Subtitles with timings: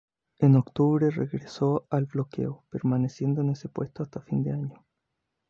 [0.39, 4.83] En octubre regresó al bloqueo, permaneciendo en ese puesto hasta fin de año.